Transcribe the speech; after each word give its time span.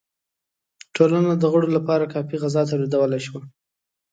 ټولنه 0.95 1.31
د 1.37 1.43
غړو 1.51 1.67
لپاره 1.77 2.11
کافی 2.13 2.35
غذا 2.43 2.61
تولیدولای 2.69 3.21
شوه. 3.27 3.41